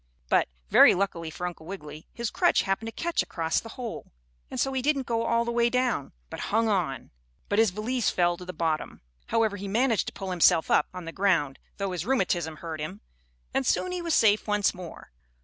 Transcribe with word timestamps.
But, 0.29 0.47
very 0.71 0.95
luckily 0.95 1.29
for 1.29 1.45
Uncle 1.45 1.67
Wiggily, 1.67 2.07
his 2.11 2.31
crutch 2.31 2.63
happened 2.63 2.87
to 2.87 2.91
catch 2.91 3.21
across 3.21 3.59
the 3.59 3.69
hole, 3.77 4.11
and 4.49 4.59
so 4.59 4.73
he 4.73 4.81
didn't 4.81 5.05
go 5.05 5.25
all 5.27 5.45
the 5.45 5.51
way 5.51 5.69
down, 5.69 6.11
but 6.31 6.39
hung 6.49 6.67
on. 6.67 7.11
But 7.49 7.59
his 7.59 7.69
valise 7.69 8.09
fell 8.09 8.35
to 8.37 8.45
the 8.45 8.51
bottom. 8.51 9.01
However, 9.27 9.57
he 9.57 9.67
managed 9.67 10.07
to 10.07 10.13
pull 10.13 10.31
himself 10.31 10.71
up 10.71 10.87
on 10.91 11.05
the 11.05 11.11
ground, 11.11 11.59
though 11.77 11.91
his 11.91 12.03
rheumatism 12.03 12.55
hurt 12.55 12.81
him, 12.81 13.01
and 13.53 13.63
soon 13.63 13.91
he 13.91 14.01
was 14.01 14.15
safe 14.15 14.47
once 14.47 14.73
more. 14.73 15.11